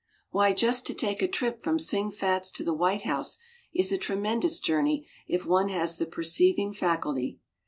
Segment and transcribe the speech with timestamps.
[0.31, 3.37] Why, just to take a trip from Sing Fat's to the White House
[3.71, 7.37] is a tremendous journey if one has the perceiving faculty.